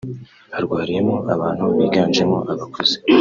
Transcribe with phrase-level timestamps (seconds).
[0.53, 2.95] harwariyemo abantu biganjemo abakuze